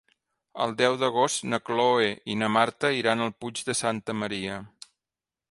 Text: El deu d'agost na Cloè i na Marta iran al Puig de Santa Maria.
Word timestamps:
El 0.63 0.71
deu 0.77 0.95
d'agost 1.01 1.45
na 1.51 1.59
Cloè 1.67 2.07
i 2.35 2.39
na 2.43 2.49
Marta 2.55 2.93
iran 3.01 3.23
al 3.27 3.31
Puig 3.45 3.63
de 3.69 3.77
Santa 3.83 4.19
Maria. 4.25 4.59